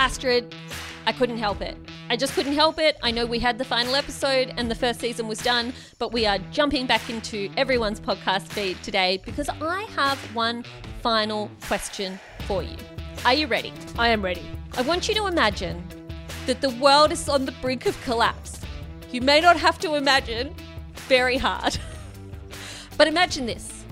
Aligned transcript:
Astrid, 0.00 0.54
I 1.04 1.12
couldn't 1.12 1.36
help 1.36 1.60
it. 1.60 1.76
I 2.08 2.16
just 2.16 2.32
couldn't 2.32 2.54
help 2.54 2.78
it. 2.78 2.96
I 3.02 3.10
know 3.10 3.26
we 3.26 3.38
had 3.38 3.58
the 3.58 3.66
final 3.66 3.94
episode 3.94 4.50
and 4.56 4.70
the 4.70 4.74
first 4.74 4.98
season 4.98 5.28
was 5.28 5.40
done, 5.40 5.74
but 5.98 6.10
we 6.10 6.24
are 6.24 6.38
jumping 6.50 6.86
back 6.86 7.10
into 7.10 7.50
everyone's 7.58 8.00
podcast 8.00 8.48
feed 8.48 8.82
today 8.82 9.20
because 9.26 9.50
I 9.60 9.82
have 9.94 10.16
one 10.34 10.64
final 11.02 11.50
question 11.66 12.18
for 12.46 12.62
you. 12.62 12.78
Are 13.26 13.34
you 13.34 13.46
ready? 13.46 13.74
I 13.98 14.08
am 14.08 14.24
ready. 14.24 14.42
I 14.78 14.80
want 14.80 15.06
you 15.06 15.14
to 15.16 15.26
imagine 15.26 15.86
that 16.46 16.62
the 16.62 16.70
world 16.70 17.12
is 17.12 17.28
on 17.28 17.44
the 17.44 17.52
brink 17.60 17.84
of 17.84 18.02
collapse. 18.02 18.58
You 19.12 19.20
may 19.20 19.42
not 19.42 19.58
have 19.58 19.78
to 19.80 19.96
imagine 19.96 20.54
very 21.08 21.36
hard. 21.36 21.76
but 22.96 23.06
imagine 23.06 23.44
this. 23.44 23.84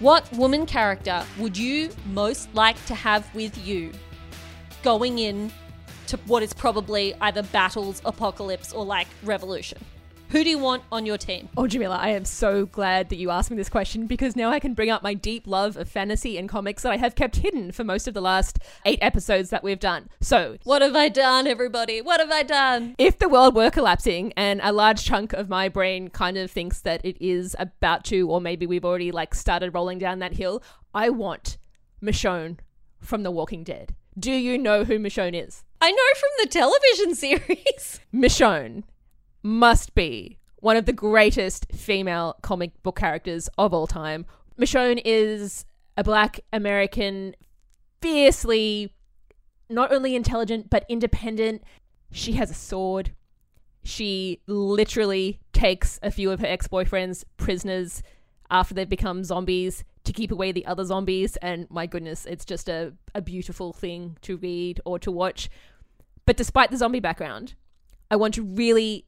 What 0.00 0.30
woman 0.34 0.66
character 0.66 1.24
would 1.38 1.56
you 1.56 1.88
most 2.12 2.54
like 2.54 2.76
to 2.84 2.94
have 2.94 3.34
with 3.34 3.56
you 3.66 3.92
going 4.82 5.18
in 5.18 5.50
to 6.08 6.16
what 6.26 6.42
is 6.42 6.52
probably 6.52 7.14
either 7.20 7.42
battles, 7.44 8.00
apocalypse, 8.04 8.72
or 8.72 8.84
like 8.84 9.08
revolution? 9.24 9.78
Who 10.30 10.42
do 10.42 10.50
you 10.50 10.58
want 10.58 10.82
on 10.90 11.06
your 11.06 11.18
team? 11.18 11.48
Oh, 11.56 11.68
Jamila, 11.68 11.96
I 11.96 12.08
am 12.08 12.24
so 12.24 12.66
glad 12.66 13.10
that 13.10 13.16
you 13.16 13.30
asked 13.30 13.48
me 13.48 13.56
this 13.56 13.68
question 13.68 14.08
because 14.08 14.34
now 14.34 14.50
I 14.50 14.58
can 14.58 14.74
bring 14.74 14.90
up 14.90 15.00
my 15.00 15.14
deep 15.14 15.46
love 15.46 15.76
of 15.76 15.88
fantasy 15.88 16.36
and 16.36 16.48
comics 16.48 16.82
that 16.82 16.90
I 16.90 16.96
have 16.96 17.14
kept 17.14 17.36
hidden 17.36 17.70
for 17.70 17.84
most 17.84 18.08
of 18.08 18.14
the 18.14 18.20
last 18.20 18.58
eight 18.84 18.98
episodes 19.00 19.50
that 19.50 19.62
we've 19.62 19.78
done. 19.78 20.08
So, 20.20 20.56
What 20.64 20.82
have 20.82 20.96
I 20.96 21.08
done, 21.10 21.46
everybody? 21.46 22.00
What 22.02 22.18
have 22.18 22.32
I 22.32 22.42
done? 22.42 22.96
if 22.98 23.20
the 23.20 23.28
world 23.28 23.54
were 23.54 23.70
collapsing 23.70 24.32
and 24.36 24.60
a 24.64 24.72
large 24.72 25.04
chunk 25.04 25.32
of 25.32 25.48
my 25.48 25.68
brain 25.68 26.08
kind 26.08 26.36
of 26.36 26.50
thinks 26.50 26.80
that 26.80 27.04
it 27.04 27.16
is 27.20 27.54
about 27.60 28.04
to, 28.06 28.28
or 28.28 28.40
maybe 28.40 28.66
we've 28.66 28.84
already 28.84 29.12
like 29.12 29.32
started 29.32 29.74
rolling 29.74 29.98
down 30.00 30.18
that 30.18 30.32
hill, 30.32 30.60
I 30.92 31.08
want 31.08 31.56
Michonne 32.02 32.58
from 32.98 33.22
The 33.22 33.30
Walking 33.30 33.62
Dead. 33.62 33.94
Do 34.18 34.32
you 34.32 34.56
know 34.56 34.84
who 34.84 34.98
Michonne 34.98 35.34
is? 35.34 35.62
I 35.80 35.90
know 35.90 35.96
from 36.18 36.30
the 36.40 36.48
television 36.48 37.14
series. 37.48 38.00
Michonne 38.14 38.84
must 39.42 39.94
be 39.94 40.38
one 40.56 40.76
of 40.76 40.86
the 40.86 40.92
greatest 40.92 41.66
female 41.72 42.36
comic 42.42 42.82
book 42.82 42.98
characters 42.98 43.48
of 43.58 43.74
all 43.74 43.86
time. 43.86 44.24
Michonne 44.58 45.00
is 45.04 45.66
a 45.98 46.04
black 46.04 46.40
American, 46.52 47.34
fiercely 48.00 48.92
not 49.68 49.92
only 49.92 50.16
intelligent 50.16 50.70
but 50.70 50.86
independent. 50.88 51.62
She 52.10 52.32
has 52.32 52.50
a 52.50 52.54
sword. 52.54 53.12
She 53.84 54.40
literally 54.46 55.40
takes 55.52 56.00
a 56.02 56.10
few 56.10 56.30
of 56.30 56.40
her 56.40 56.46
ex 56.46 56.68
boyfriends 56.68 57.24
prisoners 57.36 58.02
after 58.50 58.74
they've 58.74 58.88
become 58.88 59.24
zombies 59.24 59.84
to 60.06 60.12
keep 60.12 60.32
away 60.32 60.52
the 60.52 60.66
other 60.66 60.84
zombies. 60.84 61.36
And 61.36 61.70
my 61.70 61.86
goodness, 61.86 62.26
it's 62.26 62.44
just 62.44 62.68
a, 62.68 62.94
a 63.14 63.20
beautiful 63.20 63.72
thing 63.72 64.16
to 64.22 64.36
read 64.36 64.80
or 64.84 64.98
to 65.00 65.10
watch. 65.10 65.50
But 66.24 66.36
despite 66.36 66.70
the 66.70 66.76
zombie 66.76 67.00
background, 67.00 67.54
I 68.10 68.16
want 68.16 68.34
to 68.34 68.42
really 68.42 69.06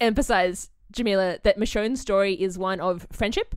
emphasize, 0.00 0.70
Jamila, 0.92 1.38
that 1.42 1.58
Michonne's 1.58 2.00
story 2.00 2.34
is 2.34 2.58
one 2.58 2.80
of 2.80 3.06
friendship 3.10 3.54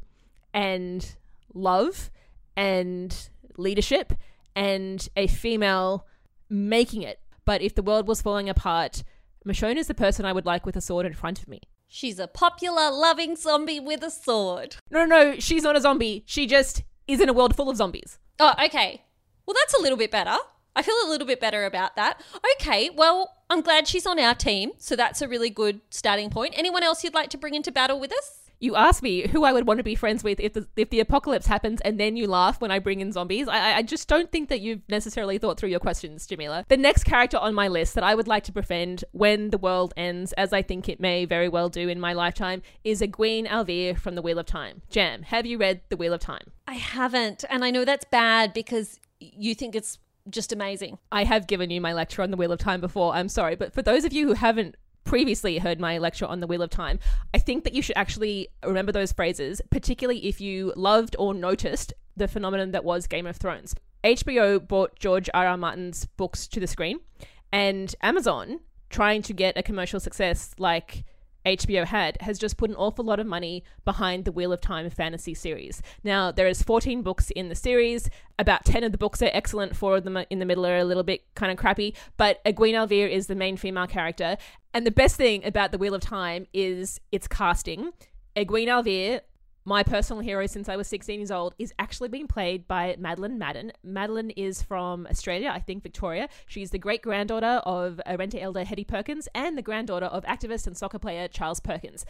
and 0.53 1.15
love 1.53 2.09
and 2.55 3.29
leadership 3.57 4.13
and 4.55 5.07
a 5.15 5.27
female 5.27 6.05
making 6.49 7.01
it. 7.03 7.19
But 7.45 7.61
if 7.61 7.75
the 7.75 7.83
world 7.83 8.07
was 8.07 8.21
falling 8.21 8.49
apart, 8.49 9.03
Michonne 9.45 9.77
is 9.77 9.87
the 9.87 9.93
person 9.93 10.25
I 10.25 10.33
would 10.33 10.45
like 10.45 10.65
with 10.65 10.75
a 10.75 10.81
sword 10.81 11.05
in 11.05 11.13
front 11.13 11.41
of 11.41 11.47
me. 11.47 11.61
She's 11.93 12.19
a 12.19 12.27
popular, 12.27 12.89
loving 12.89 13.35
zombie 13.35 13.81
with 13.81 14.01
a 14.01 14.09
sword. 14.09 14.77
No, 14.89 15.03
no, 15.03 15.31
no, 15.33 15.39
she's 15.39 15.61
not 15.61 15.75
a 15.75 15.81
zombie. 15.81 16.23
She 16.25 16.47
just 16.47 16.83
is 17.05 17.19
in 17.19 17.27
a 17.27 17.33
world 17.33 17.53
full 17.53 17.69
of 17.69 17.75
zombies. 17.75 18.17
Oh, 18.39 18.53
okay. 18.63 19.03
Well, 19.45 19.57
that's 19.59 19.73
a 19.77 19.81
little 19.81 19.97
bit 19.97 20.09
better. 20.09 20.37
I 20.73 20.83
feel 20.83 20.95
a 21.05 21.09
little 21.09 21.27
bit 21.27 21.41
better 21.41 21.65
about 21.65 21.97
that. 21.97 22.21
Okay, 22.55 22.89
well, 22.89 23.35
I'm 23.49 23.59
glad 23.59 23.89
she's 23.89 24.07
on 24.07 24.19
our 24.19 24.33
team, 24.33 24.71
so 24.77 24.95
that's 24.95 25.21
a 25.21 25.27
really 25.27 25.49
good 25.49 25.81
starting 25.89 26.29
point. 26.29 26.53
Anyone 26.55 26.81
else 26.81 27.03
you'd 27.03 27.13
like 27.13 27.29
to 27.31 27.37
bring 27.37 27.55
into 27.55 27.73
battle 27.73 27.99
with 27.99 28.13
us? 28.13 28.40
You 28.61 28.75
asked 28.75 29.01
me 29.01 29.27
who 29.27 29.43
I 29.43 29.51
would 29.51 29.65
want 29.65 29.79
to 29.79 29.83
be 29.83 29.95
friends 29.95 30.23
with 30.23 30.39
if 30.39 30.53
the 30.53 30.67
if 30.77 30.91
the 30.91 30.99
apocalypse 30.99 31.47
happens, 31.47 31.81
and 31.81 31.99
then 31.99 32.15
you 32.15 32.27
laugh 32.27 32.61
when 32.61 32.69
I 32.69 32.77
bring 32.77 33.01
in 33.01 33.11
zombies. 33.11 33.47
I, 33.47 33.77
I 33.77 33.81
just 33.81 34.07
don't 34.07 34.31
think 34.31 34.49
that 34.49 34.61
you've 34.61 34.87
necessarily 34.87 35.39
thought 35.39 35.59
through 35.59 35.69
your 35.69 35.79
questions, 35.79 36.27
Jamila. 36.27 36.65
The 36.69 36.77
next 36.77 37.05
character 37.05 37.37
on 37.37 37.55
my 37.55 37.67
list 37.67 37.95
that 37.95 38.03
I 38.03 38.13
would 38.13 38.27
like 38.27 38.43
to 38.45 38.51
befriend 38.51 39.03
when 39.13 39.49
the 39.49 39.57
world 39.57 39.95
ends, 39.97 40.31
as 40.33 40.53
I 40.53 40.61
think 40.61 40.87
it 40.87 40.99
may 40.99 41.25
very 41.25 41.49
well 41.49 41.69
do 41.69 41.89
in 41.89 41.99
my 41.99 42.13
lifetime, 42.13 42.61
is 42.83 43.01
Egwene 43.01 43.49
al'Vere 43.49 43.97
from 43.97 44.13
The 44.13 44.21
Wheel 44.21 44.37
of 44.37 44.45
Time. 44.45 44.83
Jam, 44.91 45.23
have 45.23 45.47
you 45.47 45.57
read 45.57 45.81
The 45.89 45.97
Wheel 45.97 46.13
of 46.13 46.19
Time? 46.19 46.51
I 46.67 46.75
haven't, 46.75 47.43
and 47.49 47.65
I 47.65 47.71
know 47.71 47.83
that's 47.83 48.05
bad 48.05 48.53
because 48.53 48.99
you 49.19 49.55
think 49.55 49.75
it's 49.75 49.97
just 50.29 50.53
amazing. 50.53 50.99
I 51.11 51.23
have 51.23 51.47
given 51.47 51.71
you 51.71 51.81
my 51.81 51.93
lecture 51.93 52.21
on 52.21 52.29
The 52.29 52.37
Wheel 52.37 52.51
of 52.51 52.59
Time 52.59 52.79
before. 52.79 53.15
I'm 53.15 53.27
sorry, 53.27 53.55
but 53.55 53.73
for 53.73 53.81
those 53.81 54.05
of 54.05 54.13
you 54.13 54.27
who 54.27 54.33
haven't 54.33 54.75
previously 55.03 55.57
heard 55.57 55.79
my 55.79 55.97
lecture 55.97 56.25
on 56.25 56.39
the 56.39 56.47
Wheel 56.47 56.61
of 56.61 56.69
Time, 56.69 56.99
I 57.33 57.37
think 57.37 57.63
that 57.63 57.73
you 57.73 57.81
should 57.81 57.97
actually 57.97 58.49
remember 58.65 58.91
those 58.91 59.11
phrases, 59.11 59.61
particularly 59.69 60.25
if 60.27 60.39
you 60.39 60.73
loved 60.75 61.15
or 61.19 61.33
noticed 61.33 61.93
the 62.15 62.27
phenomenon 62.27 62.71
that 62.71 62.83
was 62.83 63.07
Game 63.07 63.25
of 63.25 63.37
Thrones. 63.37 63.75
HBO 64.03 64.65
brought 64.65 64.97
George 64.97 65.29
R. 65.33 65.47
R. 65.47 65.57
Martin's 65.57 66.05
books 66.05 66.47
to 66.47 66.59
the 66.59 66.67
screen, 66.67 66.99
and 67.51 67.95
Amazon, 68.01 68.59
trying 68.89 69.21
to 69.23 69.33
get 69.33 69.57
a 69.57 69.63
commercial 69.63 69.99
success 69.99 70.53
like 70.57 71.03
HBO 71.45 71.85
had 71.85 72.17
has 72.21 72.37
just 72.37 72.57
put 72.57 72.69
an 72.69 72.75
awful 72.75 73.05
lot 73.05 73.19
of 73.19 73.27
money 73.27 73.63
behind 73.85 74.25
the 74.25 74.31
Wheel 74.31 74.53
of 74.53 74.61
Time 74.61 74.89
fantasy 74.89 75.33
series. 75.33 75.81
Now 76.03 76.31
there 76.31 76.47
is 76.47 76.61
14 76.61 77.01
books 77.01 77.31
in 77.31 77.49
the 77.49 77.55
series. 77.55 78.09
About 78.37 78.65
10 78.65 78.83
of 78.83 78.91
the 78.91 78.97
books 78.97 79.21
are 79.21 79.29
excellent. 79.33 79.75
Four 79.75 79.97
of 79.97 80.03
them 80.03 80.17
in 80.29 80.39
the 80.39 80.45
middle 80.45 80.65
are 80.65 80.77
a 80.77 80.85
little 80.85 81.03
bit 81.03 81.23
kind 81.35 81.51
of 81.51 81.57
crappy. 81.57 81.95
But 82.17 82.43
Egwene 82.45 82.75
al'Vere 82.75 83.09
is 83.09 83.27
the 83.27 83.35
main 83.35 83.57
female 83.57 83.87
character, 83.87 84.37
and 84.73 84.85
the 84.85 84.91
best 84.91 85.15
thing 85.15 85.43
about 85.43 85.71
the 85.71 85.77
Wheel 85.77 85.95
of 85.95 86.01
Time 86.01 86.47
is 86.53 86.99
its 87.11 87.27
casting. 87.27 87.91
Egwene 88.35 88.69
al'Vere 88.69 89.21
my 89.63 89.83
personal 89.83 90.21
hero 90.21 90.47
since 90.47 90.67
I 90.67 90.75
was 90.75 90.87
16 90.87 91.19
years 91.19 91.31
old 91.31 91.53
is 91.59 91.73
actually 91.77 92.09
being 92.09 92.27
played 92.27 92.67
by 92.67 92.95
Madeleine 92.97 93.37
Madden. 93.37 93.71
Madeleine 93.83 94.31
is 94.31 94.61
from 94.61 95.05
Australia, 95.07 95.51
I 95.53 95.59
think 95.59 95.83
Victoria. 95.83 96.29
She's 96.47 96.71
the 96.71 96.79
great 96.79 97.03
granddaughter 97.03 97.61
of 97.63 98.01
Arrernte 98.07 98.41
elder 98.41 98.63
Hetty 98.63 98.83
Perkins 98.83 99.27
and 99.35 99.57
the 99.57 99.61
granddaughter 99.61 100.07
of 100.07 100.23
activist 100.25 100.65
and 100.65 100.75
soccer 100.75 100.99
player 100.99 101.27
Charles 101.27 101.59
Perkins. 101.59 102.05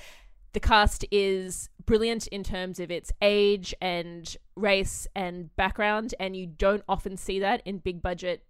The 0.54 0.60
cast 0.60 1.06
is 1.12 1.70
brilliant 1.86 2.28
in 2.28 2.44
terms 2.44 2.80
of 2.80 2.92
its 2.92 3.12
age 3.22 3.74
and 3.82 4.36
race 4.56 5.08
and 5.16 5.56
background, 5.56 6.14
and 6.20 6.36
you 6.36 6.46
don't 6.46 6.84
often 6.90 7.16
see 7.16 7.40
that 7.40 7.62
in 7.66 7.78
big 7.78 8.02
budget 8.02 8.44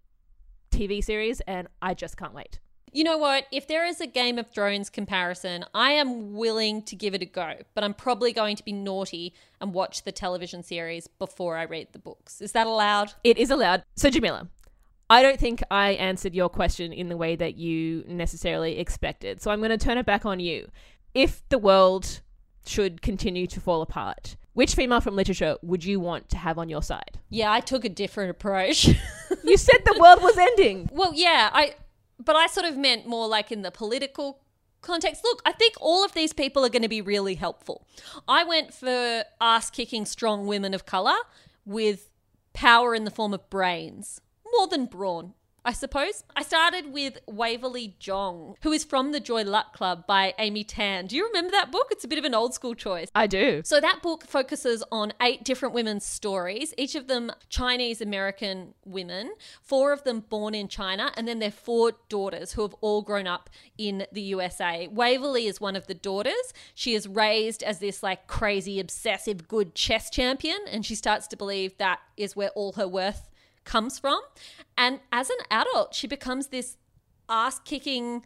TV 0.72 1.04
series, 1.04 1.42
and 1.42 1.68
I 1.82 1.94
just 1.94 2.18
can't 2.18 2.34
wait. 2.34 2.60
You 2.94 3.06
know 3.06 3.18
what? 3.18 3.46
If 3.52 3.68
there 3.68 3.86
is 3.86 4.02
a 4.02 4.08
Game 4.08 4.38
of 4.38 4.52
Thrones 4.52 4.90
comparison, 4.90 5.64
I 5.74 5.92
am 5.92 6.34
willing 6.34 6.82
to 6.84 6.96
give 6.96 7.14
it 7.14 7.22
a 7.22 7.26
go, 7.26 7.56
but 7.74 7.86
I'm 7.86 7.94
probably 7.94 8.34
going 8.34 8.58
to 8.58 8.66
be 8.66 8.74
naughty 8.74 9.34
and 9.62 9.74
watch 9.74 10.04
the 10.04 10.12
television 10.12 10.62
series 10.62 11.08
before 11.08 11.56
I 11.56 11.64
read 11.64 11.88
the 11.94 12.00
books. 12.00 12.42
Is 12.42 12.52
that 12.52 12.68
allowed? 12.68 13.14
It 13.24 13.38
is 13.38 13.50
allowed. 13.50 13.84
So, 13.96 14.10
Jamila, 14.10 14.50
I 15.10 15.22
don't 15.22 15.40
think 15.40 15.64
I 15.72 15.92
answered 15.92 16.36
your 16.36 16.50
question 16.50 16.92
in 16.92 17.08
the 17.08 17.16
way 17.16 17.38
that 17.38 17.56
you 17.56 18.04
necessarily 18.08 18.78
expected. 18.78 19.42
So, 19.42 19.52
I'm 19.52 19.60
going 19.60 19.72
to 19.72 19.78
turn 19.78 19.98
it 19.98 20.06
back 20.06 20.26
on 20.26 20.42
you. 20.42 20.70
If 21.14 21.48
the 21.48 21.58
world 21.58 22.20
should 22.66 23.02
continue 23.02 23.48
to 23.48 23.62
fall 23.62 23.82
apart, 23.82 24.36
which 24.54 24.76
female 24.76 25.00
from 25.00 25.16
literature 25.16 25.56
would 25.62 25.86
you 25.86 26.00
want 26.00 26.30
to 26.30 26.38
have 26.38 26.58
on 26.58 26.68
your 26.68 26.84
side? 26.84 27.20
Yeah, 27.30 27.52
I 27.52 27.62
took 27.62 27.86
a 27.86 27.90
different 27.90 28.32
approach. 28.32 28.88
you 29.44 29.58
said 29.58 29.80
the 29.86 29.98
world 30.00 30.22
was 30.22 30.38
ending. 30.38 30.90
Well, 31.02 31.14
yeah, 31.16 31.50
I 31.54 31.76
but 32.26 32.36
I 32.36 32.48
sort 32.48 32.66
of 32.66 32.78
meant 32.78 33.08
more 33.08 33.28
like 33.28 33.52
in 33.52 33.62
the 33.62 33.72
political 33.72 34.40
context. 34.82 35.24
Look, 35.24 35.42
I 35.46 35.52
think 35.52 35.76
all 35.80 36.04
of 36.04 36.14
these 36.14 36.34
people 36.34 36.66
are 36.66 36.70
going 36.70 36.82
to 36.82 36.90
be 36.90 37.02
really 37.02 37.36
helpful. 37.36 37.86
I 38.28 38.44
went 38.44 38.74
for 38.74 39.24
ass 39.40 39.70
kicking 39.70 40.06
strong 40.06 40.48
women 40.48 40.74
of 40.74 40.86
color 40.86 41.16
with 41.66 42.10
power 42.54 42.94
in 42.96 43.06
the 43.06 43.12
form 43.12 43.34
of 43.34 43.50
brains, 43.50 44.22
more 44.54 44.68
than 44.68 44.86
brawn. 44.86 45.34
I 45.64 45.74
suppose. 45.74 46.24
I 46.36 46.42
started 46.42 46.92
with 46.92 47.20
Waverly 47.28 47.96
Jong, 48.00 48.56
who 48.64 48.72
is 48.72 48.84
from 48.84 49.12
the 49.12 49.20
Joy 49.20 49.44
Luck 49.44 49.74
Club 49.74 50.08
by 50.08 50.34
Amy 50.40 50.64
Tan. 50.64 51.06
Do 51.06 51.16
you 51.16 51.28
remember 51.28 51.52
that 51.52 51.72
book? 51.72 51.90
It's 51.92 52.04
a 52.04 52.08
bit 52.08 52.18
of 52.18 52.26
an 52.26 52.34
old 52.34 52.56
school 52.56 52.74
choice. 52.74 53.10
I 53.14 53.28
do. 53.28 53.62
So 53.64 53.80
that 53.80 54.02
book 54.02 54.26
focuses 54.26 54.84
on 54.92 55.14
eight 55.22 55.44
different 55.44 55.76
women's 55.76 56.04
stories, 56.04 56.74
each 56.80 56.96
of 56.96 57.08
them 57.08 57.32
Chinese 57.50 58.02
American 58.02 58.74
women, 58.86 59.34
four 59.62 59.94
of 59.94 60.04
them 60.04 60.22
born 60.22 60.56
in 60.56 60.68
China, 60.68 61.12
and 61.16 61.28
then 61.28 61.38
their 61.38 61.52
four 61.52 61.94
daughters 62.10 62.54
who 62.54 62.64
have 62.64 62.74
all 62.82 63.04
grown 63.04 63.28
up 63.28 63.50
in 63.78 64.08
the 64.12 64.22
USA. 64.22 64.88
Waverly 64.88 65.46
is 65.46 65.62
one 65.62 65.76
of 65.76 65.86
the 65.86 65.94
daughters. 65.94 66.54
She 66.74 66.96
is 66.96 67.08
raised 67.08 67.62
as 67.62 67.78
this 67.78 68.02
like 68.02 68.26
crazy, 68.26 68.80
obsessive, 68.80 69.48
good 69.48 69.76
chess 69.76 70.10
champion, 70.10 70.58
and 70.72 70.84
she 70.84 70.96
starts 70.96 71.28
to 71.28 71.38
believe 71.38 71.78
that 71.78 72.00
is 72.18 72.36
where 72.36 72.50
all 72.50 72.74
her 72.74 72.88
worth 72.88 73.30
comes 73.64 74.00
from. 74.00 74.20
And 74.78 75.00
as 75.12 75.30
an 75.30 75.38
adult, 75.50 75.94
she 75.96 76.08
becomes 76.08 76.48
this 76.48 76.78
ass 77.30 77.60
kicking, 77.60 78.24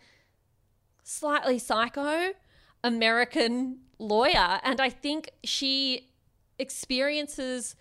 slightly 1.04 1.60
psycho 1.60 2.34
American 2.84 3.80
lawyer. 4.00 4.60
And 4.64 4.80
I 4.80 4.90
think 4.90 5.32
she 5.44 6.10
experiences 6.60 7.76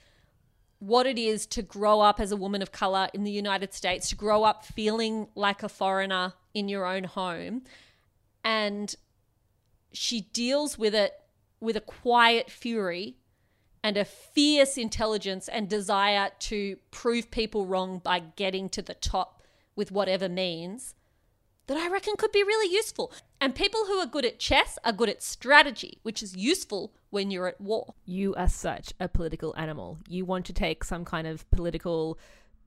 what 0.79 1.07
it 1.07 1.19
is 1.19 1.47
to 1.47 1.63
grow 1.63 2.01
up 2.01 2.21
as 2.21 2.33
a 2.33 2.37
woman 2.37 2.61
of 2.61 2.73
color 2.73 3.09
in 3.15 3.25
the 3.25 3.31
United 3.31 3.73
States, 3.73 4.09
to 4.11 4.17
grow 4.17 4.45
up 4.45 4.65
feeling 4.65 5.29
like 5.35 5.63
a 5.63 5.69
foreigner 5.69 6.35
in 6.53 6.69
your 6.69 6.85
own 6.85 7.05
home. 7.05 7.63
And 8.43 8.95
she 9.93 10.23
deals 10.23 10.77
with 10.77 10.95
it 10.95 11.15
with 11.61 11.77
a 11.77 11.81
quiet 11.81 12.51
fury 12.51 13.17
and 13.85 13.99
a 13.99 14.05
fierce 14.05 14.79
intelligence 14.79 15.47
and 15.47 15.69
desire 15.69 16.31
to 16.39 16.77
prove 16.91 17.31
people 17.31 17.67
wrong 17.67 17.99
by 17.99 18.19
getting 18.19 18.71
to 18.71 18.81
the 18.81 18.95
top 18.95 19.43
with 19.77 19.93
whatever 19.93 20.27
means 20.27 20.95
that 21.67 21.77
I 21.77 21.89
reckon 21.91 22.15
could 22.17 22.33
be 22.33 22.43
really 22.43 22.73
useful. 22.73 23.13
And 23.43 23.55
people 23.55 23.85
who 23.87 23.99
are 23.99 24.07
good 24.07 24.25
at 24.25 24.39
chess 24.39 24.79
are 24.85 24.93
good 24.93 25.11
at 25.11 25.23
strategy, 25.23 25.99
which 26.03 26.23
is 26.23 26.35
useful 26.35 26.95
when 27.11 27.31
you're 27.31 27.47
at 27.47 27.61
war. 27.61 27.93
You 28.07 28.35
are 28.37 28.49
such 28.49 28.95
a 28.99 29.07
political 29.07 29.55
animal. 29.57 29.99
You 30.09 30.25
want 30.25 30.47
to 30.47 30.55
take 30.55 30.83
some 30.83 31.05
kind 31.05 31.27
of 31.27 31.49
political 31.51 32.19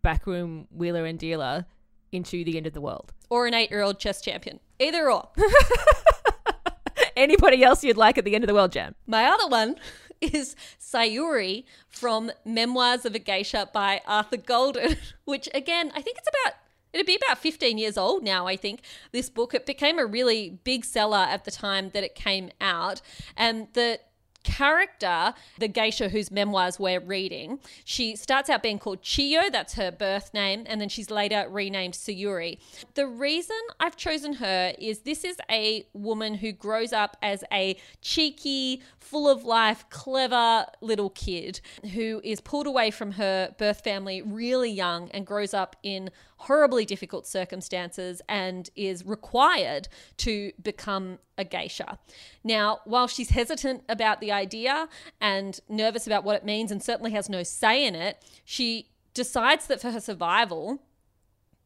backroom 0.04 0.68
wheeler 0.70 1.06
and 1.06 1.18
dealer 1.18 1.66
into 2.12 2.44
the 2.44 2.58
end 2.58 2.68
of 2.68 2.74
the 2.74 2.82
world. 2.82 3.12
Or 3.30 3.48
an 3.48 3.56
eight 3.56 3.72
year 3.72 3.82
old 3.82 4.00
chess 4.00 4.22
champion. 4.22 4.60
Either 4.80 5.10
or. 5.12 5.30
Anybody 7.16 7.64
else 7.64 7.84
you'd 7.84 7.98
like 7.98 8.20
at 8.20 8.26
the 8.26 8.36
end 8.36 8.44
of 8.44 8.48
the 8.48 8.54
world, 8.54 8.72
Jam? 8.72 8.94
My 9.08 9.26
other 9.26 9.48
one 9.48 9.78
is 10.22 10.56
Sayuri 10.80 11.66
from 11.90 12.32
Memoirs 12.46 13.06
of 13.06 13.16
a 13.16 13.20
Geisha 13.20 13.70
by 13.74 14.02
Arthur 14.06 14.38
Golden, 14.38 14.98
which 15.26 15.50
again, 15.54 15.92
I 15.96 16.02
think 16.02 16.18
it's 16.18 16.30
about 16.44 16.56
it'd 16.94 17.06
be 17.06 17.20
about 17.28 17.38
15 17.38 17.78
years 17.78 17.98
old 17.98 18.24
now, 18.24 18.48
I 18.48 18.56
think, 18.56 18.82
this 19.12 19.30
book. 19.30 19.54
It 19.54 19.66
became 19.66 20.00
a 20.00 20.06
really 20.06 20.60
big 20.64 20.86
seller 20.86 21.18
at 21.30 21.46
the 21.46 21.52
time 21.52 21.92
that 21.94 22.04
it 22.04 22.16
came 22.16 22.50
out. 22.60 23.02
And 23.36 23.68
the 23.74 24.00
character, 24.44 25.34
the 25.60 25.68
geisha 25.68 26.10
whose 26.10 26.32
memoirs 26.32 26.80
we're 26.80 27.00
reading, 27.00 27.60
she 27.84 28.16
starts 28.16 28.50
out 28.50 28.64
being 28.64 28.80
called 28.80 29.02
Chiyo, 29.02 29.52
that's 29.52 29.74
her 29.76 29.92
birth 29.92 30.34
name, 30.34 30.64
and 30.68 30.80
then 30.80 30.90
she's 30.90 31.12
later 31.12 31.48
renamed 31.50 31.94
Sayuri. 31.94 32.58
The 32.94 33.08
reason 33.08 33.58
I've 33.80 33.98
chosen 33.98 34.34
her 34.34 34.74
is 34.80 35.00
this 35.00 35.24
is 35.24 35.38
a 35.50 35.86
woman 35.94 36.36
who 36.36 36.52
grows 36.52 36.94
up 36.94 37.18
as 37.22 37.44
a 37.52 37.78
cheeky, 38.02 38.82
full 39.00 39.30
of 39.30 39.44
life, 39.44 39.86
clever 39.90 40.66
little 40.82 41.10
kid 41.10 41.62
who 41.94 42.22
is 42.24 42.42
pulled 42.42 42.68
away 42.68 42.92
from 42.92 43.14
her 43.14 43.54
birth 43.58 43.82
family 43.82 44.22
really 44.22 44.72
young 44.72 45.10
and 45.12 45.26
grows 45.26 45.54
up 45.54 45.76
in 45.84 46.10
horribly 46.38 46.86
difficult 46.86 47.28
circumstances 47.28 48.22
and 48.30 48.70
is 48.76 49.06
required 49.06 49.88
to 50.18 50.52
become 50.62 51.20
a 51.38 51.44
geisha. 51.44 51.98
Now, 52.44 52.80
while 52.86 53.08
she's 53.08 53.30
hesitant 53.30 53.84
about 53.90 54.22
the 54.22 54.32
idea 54.32 54.88
and 55.20 55.60
nervous 55.68 56.08
about 56.08 56.24
what 56.24 56.36
it 56.36 56.46
means 56.46 56.72
and 56.72 56.82
certainly 56.82 57.12
has 57.12 57.30
no 57.30 57.44
say 57.44 57.86
in 57.86 57.96
it, 57.96 58.24
she 58.46 58.90
decides 59.14 59.68
that 59.68 59.82
for 59.82 59.92
her 59.92 60.00
survival, 60.00 60.82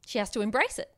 she 0.05 0.17
has 0.17 0.29
to 0.31 0.41
embrace 0.41 0.79
it. 0.79 0.91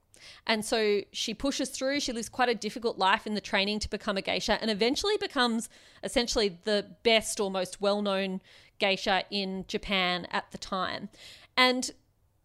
And 0.45 0.63
so 0.63 1.01
she 1.11 1.33
pushes 1.33 1.69
through. 1.69 1.99
She 1.99 2.13
lives 2.13 2.29
quite 2.29 2.49
a 2.49 2.55
difficult 2.55 2.97
life 2.97 3.27
in 3.27 3.33
the 3.33 3.41
training 3.41 3.79
to 3.79 3.89
become 3.89 4.17
a 4.17 4.21
geisha 4.21 4.57
and 4.61 4.71
eventually 4.71 5.17
becomes 5.17 5.67
essentially 6.03 6.59
the 6.63 6.85
best 7.03 7.39
or 7.39 7.51
most 7.51 7.81
well 7.81 8.01
known 8.01 8.41
geisha 8.79 9.23
in 9.29 9.65
Japan 9.67 10.27
at 10.31 10.51
the 10.51 10.57
time. 10.57 11.09
And 11.57 11.91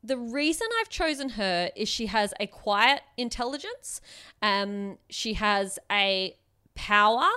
the 0.02 0.16
reason 0.16 0.66
I've 0.80 0.88
chosen 0.88 1.30
her 1.30 1.70
is 1.74 1.88
she 1.88 2.06
has 2.06 2.32
a 2.38 2.46
quiet 2.46 3.02
intelligence. 3.16 4.00
Um, 4.40 4.98
she 5.10 5.34
has 5.34 5.78
a 5.90 6.36
power 6.74 7.28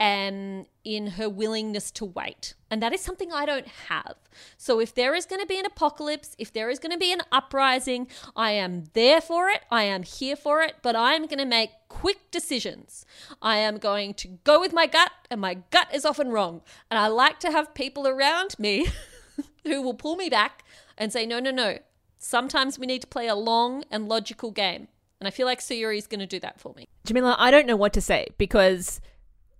um, 0.00 0.66
in 0.84 1.06
her 1.12 1.28
willingness 1.28 1.90
to 1.92 2.04
wait. 2.04 2.54
And 2.70 2.82
that 2.82 2.92
is 2.92 3.00
something 3.00 3.32
I 3.32 3.46
don't 3.46 3.68
have. 3.88 4.16
So 4.56 4.80
if 4.80 4.94
there 4.94 5.14
is 5.14 5.26
going 5.26 5.40
to 5.40 5.46
be 5.46 5.58
an 5.58 5.64
apocalypse, 5.64 6.34
if 6.38 6.52
there 6.52 6.68
is 6.68 6.78
going 6.78 6.92
to 6.92 6.98
be 6.98 7.12
an 7.12 7.22
uprising, 7.30 8.08
I 8.34 8.50
am 8.52 8.84
there 8.92 9.20
for 9.20 9.48
it. 9.48 9.60
I 9.70 9.84
am 9.84 10.02
here 10.02 10.36
for 10.36 10.60
it, 10.60 10.76
but 10.82 10.96
I'm 10.96 11.26
going 11.26 11.38
to 11.38 11.46
make 11.46 11.70
quick 11.88 12.30
decisions. 12.30 13.06
I 13.40 13.58
am 13.58 13.78
going 13.78 14.14
to 14.14 14.28
go 14.42 14.60
with 14.60 14.72
my 14.72 14.86
gut, 14.86 15.12
and 15.30 15.40
my 15.40 15.58
gut 15.70 15.88
is 15.94 16.04
often 16.04 16.30
wrong. 16.30 16.62
And 16.90 16.98
I 16.98 17.06
like 17.06 17.38
to 17.40 17.52
have 17.52 17.74
people 17.74 18.08
around 18.08 18.58
me 18.58 18.88
who 19.64 19.80
will 19.80 19.94
pull 19.94 20.16
me 20.16 20.28
back 20.28 20.64
and 20.98 21.12
say, 21.12 21.26
no, 21.26 21.38
no, 21.38 21.50
no, 21.50 21.78
Sometimes 22.18 22.78
we 22.78 22.86
need 22.86 23.00
to 23.02 23.06
play 23.06 23.28
a 23.28 23.34
long 23.34 23.84
and 23.90 24.08
logical 24.08 24.50
game. 24.50 24.88
And 25.20 25.28
I 25.28 25.30
feel 25.30 25.46
like 25.46 25.60
Sayuri 25.60 25.98
is 25.98 26.06
going 26.06 26.20
to 26.20 26.26
do 26.26 26.40
that 26.40 26.60
for 26.60 26.74
me. 26.74 26.88
Jamila, 27.04 27.36
I 27.38 27.50
don't 27.50 27.66
know 27.66 27.76
what 27.76 27.92
to 27.94 28.00
say 28.00 28.28
because 28.36 29.00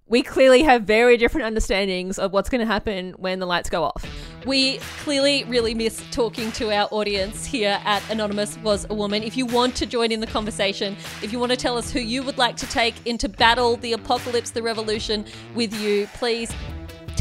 we 0.07 0.23
clearly 0.23 0.63
have 0.63 0.83
very 0.83 1.17
different 1.17 1.47
understandings 1.47 2.19
of 2.19 2.33
what's 2.33 2.51
going 2.51 2.61
to 2.61 2.67
happen 2.67 3.13
when 3.13 3.39
the 3.39 3.47
lights 3.47 3.71
go 3.71 3.83
off. 3.85 4.05
We 4.45 4.77
clearly 5.03 5.45
really 5.45 5.73
miss 5.73 6.03
talking 6.11 6.53
to 6.53 6.71
our 6.71 6.89
audience 6.91 7.47
here 7.47 7.81
at 7.85 8.03
Anonymous 8.11 8.59
Was 8.59 8.87
a 8.91 8.95
Woman. 8.95 9.23
If 9.23 9.39
you 9.39 9.47
want 9.47 9.75
to 9.77 9.87
join 9.87 10.13
in 10.13 10.21
the 10.21 10.27
conversation, 10.27 10.95
if 11.23 11.33
you 11.33 11.39
want 11.39 11.53
to 11.53 11.57
tell 11.57 11.79
us 11.79 11.91
who 11.91 12.01
you 12.01 12.23
would 12.23 12.37
like 12.37 12.57
to 12.59 12.67
take 12.67 12.95
into 13.07 13.31
battle, 13.31 13.77
the 13.79 13.95
apocalypse, 13.95 14.51
the 14.51 14.63
revolution 14.63 15.25
with 15.55 15.73
you, 15.81 16.07
please 16.13 16.53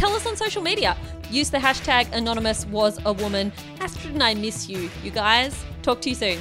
tell 0.04 0.16
us 0.18 0.26
on 0.26 0.36
social 0.36 0.62
media. 0.62 0.98
Use 1.32 1.50
the 1.50 1.58
hashtag 1.58 2.12
anonymous 2.12 2.66
was 2.66 3.00
a 3.06 3.14
woman. 3.14 3.54
Astrid 3.80 4.14
and 4.16 4.22
I 4.22 4.34
miss 4.34 4.68
you, 4.68 4.90
you 5.02 5.12
guys. 5.12 5.56
Talk 5.82 6.02
to 6.02 6.10
you 6.10 6.16
soon. 6.16 6.40